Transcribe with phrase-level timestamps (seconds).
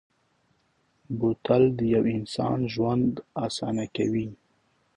[1.17, 3.13] بوتل د یو انسان ژوند
[3.45, 4.27] اسانه کوي.